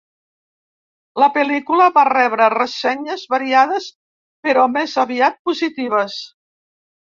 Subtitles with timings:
[1.23, 3.91] La pel·lícula va rebre ressenyes variades
[4.49, 6.21] però més aviat positives.